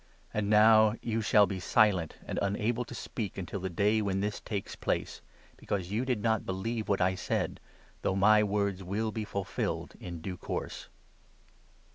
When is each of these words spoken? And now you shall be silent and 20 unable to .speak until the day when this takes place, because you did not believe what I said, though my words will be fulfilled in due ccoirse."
And 0.33 0.49
now 0.49 0.95
you 1.03 1.21
shall 1.21 1.45
be 1.45 1.59
silent 1.59 2.15
and 2.25 2.39
20 2.39 2.55
unable 2.55 2.85
to 2.85 2.95
.speak 2.95 3.37
until 3.37 3.59
the 3.59 3.69
day 3.69 4.01
when 4.01 4.19
this 4.19 4.39
takes 4.39 4.75
place, 4.75 5.21
because 5.57 5.91
you 5.91 6.05
did 6.05 6.23
not 6.23 6.43
believe 6.43 6.89
what 6.89 7.01
I 7.01 7.13
said, 7.13 7.59
though 8.01 8.15
my 8.15 8.41
words 8.41 8.83
will 8.83 9.11
be 9.11 9.25
fulfilled 9.25 9.93
in 9.99 10.19
due 10.19 10.37
ccoirse." 10.37 10.87